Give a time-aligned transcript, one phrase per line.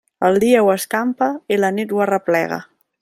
[0.27, 1.27] El dia ho escampa
[1.57, 2.59] i la nit ho arreplega.